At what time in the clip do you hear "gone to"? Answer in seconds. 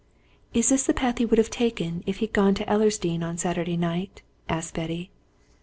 2.33-2.65